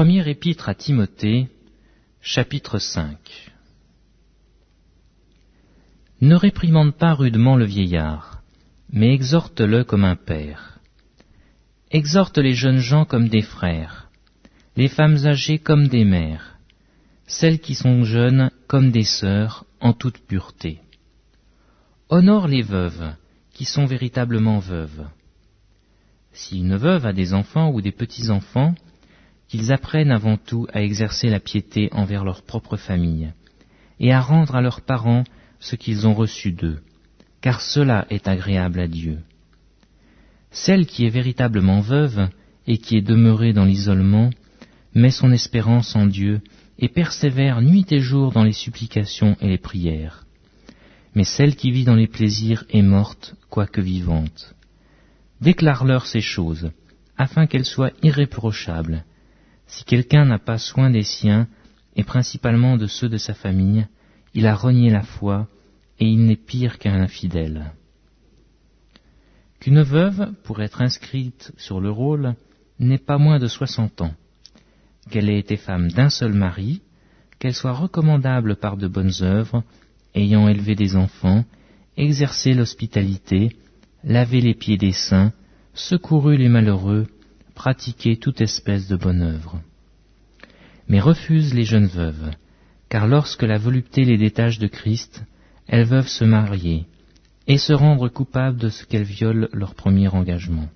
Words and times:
Première 0.00 0.28
épître 0.28 0.70
à 0.70 0.74
Timothée, 0.74 1.48
chapitre 2.22 2.78
5 2.78 3.18
Ne 6.22 6.34
réprimande 6.34 6.94
pas 6.94 7.12
rudement 7.12 7.54
le 7.54 7.66
vieillard, 7.66 8.40
mais 8.90 9.12
exhorte-le 9.12 9.84
comme 9.84 10.04
un 10.04 10.16
père. 10.16 10.78
Exhorte 11.90 12.38
les 12.38 12.54
jeunes 12.54 12.78
gens 12.78 13.04
comme 13.04 13.28
des 13.28 13.42
frères, 13.42 14.08
les 14.74 14.88
femmes 14.88 15.18
âgées 15.26 15.58
comme 15.58 15.88
des 15.88 16.06
mères, 16.06 16.56
celles 17.26 17.60
qui 17.60 17.74
sont 17.74 18.02
jeunes 18.04 18.50
comme 18.68 18.92
des 18.92 19.04
sœurs 19.04 19.66
en 19.80 19.92
toute 19.92 20.26
pureté. 20.26 20.80
Honore 22.08 22.48
les 22.48 22.62
veuves, 22.62 23.12
qui 23.52 23.66
sont 23.66 23.84
véritablement 23.84 24.60
veuves. 24.60 25.06
Si 26.32 26.58
une 26.58 26.76
veuve 26.76 27.04
a 27.04 27.12
des 27.12 27.34
enfants 27.34 27.70
ou 27.70 27.82
des 27.82 27.92
petits-enfants, 27.92 28.74
qu'ils 29.50 29.72
apprennent 29.72 30.12
avant 30.12 30.36
tout 30.36 30.68
à 30.72 30.80
exercer 30.80 31.28
la 31.28 31.40
piété 31.40 31.88
envers 31.90 32.24
leur 32.24 32.42
propre 32.42 32.76
famille, 32.76 33.32
et 33.98 34.12
à 34.12 34.20
rendre 34.20 34.54
à 34.54 34.60
leurs 34.60 34.80
parents 34.80 35.24
ce 35.58 35.74
qu'ils 35.74 36.06
ont 36.06 36.14
reçu 36.14 36.52
d'eux, 36.52 36.78
car 37.40 37.60
cela 37.60 38.06
est 38.10 38.28
agréable 38.28 38.78
à 38.78 38.86
Dieu. 38.86 39.18
Celle 40.52 40.86
qui 40.86 41.04
est 41.04 41.10
véritablement 41.10 41.80
veuve 41.80 42.28
et 42.68 42.78
qui 42.78 42.96
est 42.96 43.02
demeurée 43.02 43.52
dans 43.52 43.64
l'isolement 43.64 44.30
met 44.94 45.10
son 45.10 45.32
espérance 45.32 45.96
en 45.96 46.06
Dieu 46.06 46.40
et 46.78 46.88
persévère 46.88 47.60
nuit 47.60 47.86
et 47.90 47.98
jour 47.98 48.30
dans 48.30 48.44
les 48.44 48.52
supplications 48.52 49.36
et 49.40 49.48
les 49.48 49.58
prières. 49.58 50.26
Mais 51.16 51.24
celle 51.24 51.56
qui 51.56 51.72
vit 51.72 51.84
dans 51.84 51.96
les 51.96 52.06
plaisirs 52.06 52.64
est 52.70 52.82
morte, 52.82 53.34
quoique 53.48 53.80
vivante. 53.80 54.54
Déclare-leur 55.40 56.06
ces 56.06 56.20
choses, 56.20 56.70
afin 57.18 57.46
qu'elles 57.46 57.64
soient 57.64 57.92
irréprochables, 58.04 59.04
si 59.70 59.84
quelqu'un 59.84 60.24
n'a 60.24 60.38
pas 60.38 60.58
soin 60.58 60.90
des 60.90 61.04
siens, 61.04 61.46
et 61.96 62.04
principalement 62.04 62.76
de 62.76 62.86
ceux 62.86 63.08
de 63.08 63.18
sa 63.18 63.34
famille, 63.34 63.86
il 64.34 64.46
a 64.46 64.54
renié 64.54 64.90
la 64.90 65.02
foi, 65.02 65.48
et 65.98 66.06
il 66.06 66.24
n'est 66.24 66.36
pire 66.36 66.78
qu'un 66.78 67.00
infidèle. 67.00 67.72
Qu'une 69.60 69.82
veuve, 69.82 70.32
pour 70.44 70.60
être 70.62 70.80
inscrite 70.80 71.52
sur 71.56 71.80
le 71.80 71.90
rôle, 71.90 72.34
n'ait 72.78 72.98
pas 72.98 73.18
moins 73.18 73.38
de 73.38 73.46
soixante 73.46 74.00
ans, 74.00 74.14
qu'elle 75.10 75.28
ait 75.28 75.38
été 75.38 75.56
femme 75.56 75.88
d'un 75.90 76.10
seul 76.10 76.32
mari, 76.32 76.82
qu'elle 77.38 77.54
soit 77.54 77.72
recommandable 77.72 78.56
par 78.56 78.76
de 78.76 78.88
bonnes 78.88 79.22
œuvres, 79.22 79.62
ayant 80.14 80.48
élevé 80.48 80.74
des 80.74 80.96
enfants, 80.96 81.44
exercé 81.96 82.54
l'hospitalité, 82.54 83.56
lavé 84.02 84.40
les 84.40 84.54
pieds 84.54 84.78
des 84.78 84.92
saints, 84.92 85.32
secouru 85.74 86.36
les 86.36 86.48
malheureux, 86.48 87.06
pratiquer 87.60 88.16
toute 88.16 88.40
espèce 88.40 88.88
de 88.88 88.96
bonne 88.96 89.20
œuvre. 89.20 89.60
Mais 90.88 90.98
refuse 90.98 91.52
les 91.52 91.66
jeunes 91.66 91.88
veuves, 91.88 92.30
car 92.88 93.06
lorsque 93.06 93.42
la 93.42 93.58
volupté 93.58 94.02
les 94.06 94.16
détache 94.16 94.58
de 94.58 94.66
Christ, 94.66 95.26
elles 95.68 95.84
veulent 95.84 96.08
se 96.08 96.24
marier 96.24 96.86
et 97.46 97.58
se 97.58 97.74
rendre 97.74 98.08
coupables 98.08 98.56
de 98.56 98.70
ce 98.70 98.86
qu'elles 98.86 99.02
violent 99.02 99.46
leur 99.52 99.74
premier 99.74 100.08
engagement. 100.08 100.70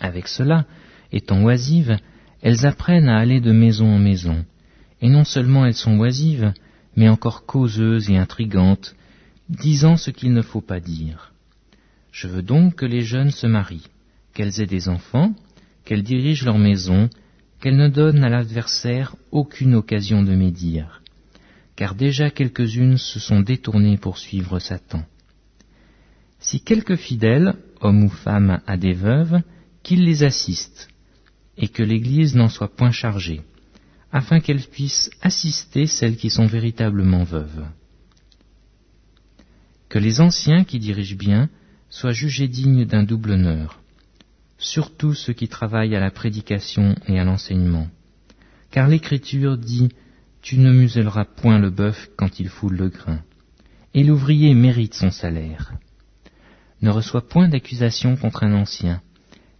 Avec 0.00 0.26
cela, 0.26 0.66
étant 1.12 1.44
oisives, 1.44 1.96
elles 2.42 2.66
apprennent 2.66 3.08
à 3.08 3.18
aller 3.18 3.40
de 3.40 3.52
maison 3.52 3.86
en 3.86 4.00
maison, 4.00 4.44
et 5.00 5.08
non 5.08 5.22
seulement 5.22 5.66
elles 5.66 5.74
sont 5.74 6.00
oisives, 6.00 6.52
mais 6.96 7.08
encore 7.08 7.46
causeuses 7.46 8.10
et 8.10 8.16
intrigantes, 8.16 8.96
disant 9.48 9.96
ce 9.96 10.10
qu'il 10.10 10.32
ne 10.32 10.42
faut 10.42 10.62
pas 10.62 10.80
dire. 10.80 11.32
Je 12.10 12.26
veux 12.26 12.42
donc 12.42 12.74
que 12.74 12.86
les 12.86 13.02
jeunes 13.02 13.30
se 13.30 13.46
marient, 13.46 13.88
qu'elles 14.38 14.60
aient 14.60 14.66
des 14.66 14.88
enfants, 14.88 15.34
qu'elles 15.84 16.04
dirigent 16.04 16.44
leur 16.44 16.58
maison, 16.58 17.10
qu'elles 17.60 17.76
ne 17.76 17.88
donnent 17.88 18.22
à 18.22 18.28
l'adversaire 18.28 19.16
aucune 19.32 19.74
occasion 19.74 20.22
de 20.22 20.32
médire, 20.32 21.02
car 21.74 21.96
déjà 21.96 22.30
quelques-unes 22.30 22.98
se 22.98 23.18
sont 23.18 23.40
détournées 23.40 23.96
pour 23.96 24.16
suivre 24.16 24.60
Satan. 24.60 25.02
Si 26.38 26.60
quelque 26.60 26.94
fidèle, 26.94 27.56
homme 27.80 28.04
ou 28.04 28.08
femme, 28.10 28.60
a 28.68 28.76
des 28.76 28.92
veuves, 28.92 29.42
qu'il 29.82 30.04
les 30.04 30.22
assiste, 30.22 30.88
et 31.56 31.66
que 31.66 31.82
l'Église 31.82 32.36
n'en 32.36 32.48
soit 32.48 32.76
point 32.76 32.92
chargée, 32.92 33.40
afin 34.12 34.38
qu'elle 34.38 34.62
puisse 34.62 35.10
assister 35.20 35.88
celles 35.88 36.16
qui 36.16 36.30
sont 36.30 36.46
véritablement 36.46 37.24
veuves. 37.24 37.66
Que 39.88 39.98
les 39.98 40.20
anciens 40.20 40.62
qui 40.62 40.78
dirigent 40.78 41.16
bien 41.16 41.50
soient 41.90 42.12
jugés 42.12 42.46
dignes 42.46 42.84
d'un 42.84 43.02
double 43.02 43.32
honneur, 43.32 43.80
surtout 44.58 45.14
ceux 45.14 45.32
qui 45.32 45.48
travaillent 45.48 45.96
à 45.96 46.00
la 46.00 46.10
prédication 46.10 46.96
et 47.06 47.18
à 47.18 47.24
l'enseignement. 47.24 47.86
Car 48.70 48.88
l'Écriture 48.88 49.56
dit 49.56 49.88
Tu 50.42 50.58
ne 50.58 50.72
muselleras 50.72 51.24
point 51.24 51.58
le 51.58 51.70
bœuf 51.70 52.10
quand 52.16 52.40
il 52.40 52.48
foule 52.48 52.76
le 52.76 52.88
grain, 52.88 53.22
et 53.94 54.04
l'ouvrier 54.04 54.54
mérite 54.54 54.94
son 54.94 55.10
salaire. 55.10 55.72
Ne 56.82 56.90
reçois 56.90 57.26
point 57.26 57.48
d'accusation 57.48 58.16
contre 58.16 58.44
un 58.44 58.52
ancien, 58.52 59.00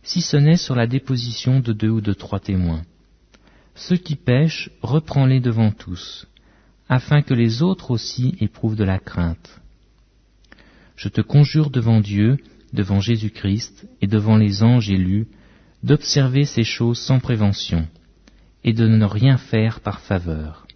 si 0.03 0.20
ce 0.20 0.37
n'est 0.37 0.56
sur 0.56 0.75
la 0.75 0.87
déposition 0.87 1.60
de 1.60 1.72
deux 1.72 1.88
ou 1.88 2.00
de 2.00 2.12
trois 2.12 2.41
témoins. 2.41 2.82
Ceux 3.75 3.97
qui 3.97 4.16
pêchent, 4.16 4.70
reprends-les 4.82 5.41
devant 5.41 5.70
tous, 5.70 6.26
afin 6.88 7.22
que 7.22 7.34
les 7.34 7.62
autres 7.62 7.91
aussi 7.91 8.37
éprouvent 8.41 8.76
de 8.76 8.84
la 8.84 8.98
crainte. 8.98 9.60
Je 10.97 11.08
te 11.08 11.20
conjure 11.20 11.70
devant 11.70 12.00
Dieu, 12.00 12.38
devant 12.72 13.00
Jésus-Christ 13.00 13.88
et 14.00 14.06
devant 14.06 14.36
les 14.36 14.62
anges 14.62 14.90
élus, 14.90 15.26
d'observer 15.82 16.44
ces 16.44 16.64
choses 16.64 16.98
sans 16.98 17.20
prévention, 17.20 17.86
et 18.64 18.72
de 18.72 18.86
ne 18.86 19.04
rien 19.04 19.36
faire 19.36 19.80
par 19.80 20.00
faveur. 20.00 20.66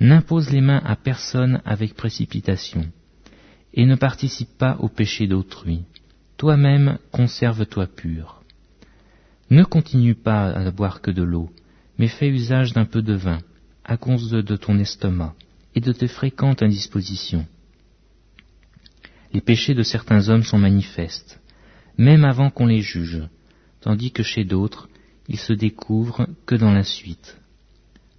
N'impose 0.00 0.50
les 0.50 0.60
mains 0.60 0.82
à 0.84 0.96
personne 0.96 1.60
avec 1.64 1.94
précipitation, 1.94 2.86
et 3.74 3.86
ne 3.86 3.96
participe 3.96 4.56
pas 4.56 4.76
au 4.80 4.88
péché 4.88 5.26
d'autrui. 5.26 5.82
Toi-même 6.36 6.98
conserve-toi 7.12 7.86
pur. 7.86 8.42
Ne 9.50 9.64
continue 9.64 10.14
pas 10.14 10.46
à 10.46 10.70
boire 10.70 11.00
que 11.00 11.10
de 11.10 11.22
l'eau, 11.22 11.50
mais 11.98 12.08
fais 12.08 12.28
usage 12.28 12.72
d'un 12.72 12.86
peu 12.86 13.02
de 13.02 13.14
vin, 13.14 13.40
à 13.84 13.96
cause 13.96 14.30
de 14.30 14.56
ton 14.56 14.78
estomac, 14.78 15.34
et 15.74 15.80
de 15.80 15.92
tes 15.92 16.08
fréquentes 16.08 16.62
indispositions 16.62 17.46
les 19.32 19.40
péchés 19.40 19.74
de 19.74 19.82
certains 19.82 20.28
hommes 20.28 20.42
sont 20.42 20.58
manifestes, 20.58 21.40
même 21.96 22.24
avant 22.24 22.50
qu'on 22.50 22.66
les 22.66 22.80
juge, 22.80 23.22
tandis 23.80 24.12
que 24.12 24.22
chez 24.22 24.44
d'autres, 24.44 24.88
ils 25.28 25.38
se 25.38 25.52
découvrent 25.52 26.26
que 26.46 26.54
dans 26.54 26.72
la 26.72 26.84
suite. 26.84 27.38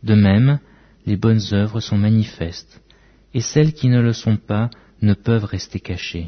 De 0.04 0.16
même, 0.16 0.60
les 1.06 1.18
bonnes 1.18 1.42
œuvres 1.52 1.80
sont 1.80 1.98
manifestes, 1.98 2.82
et 3.34 3.42
celles 3.42 3.74
qui 3.74 3.90
ne 3.90 4.02
le 4.02 4.14
sont 4.14 4.38
pas 4.38 4.70
ne 5.02 5.14
peuvent 5.14 5.46
rester 5.46 5.80
cachées. 5.80 6.28